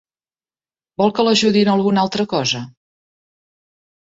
[1.01, 2.63] Vol que l'ajudi en alguna altra cosa?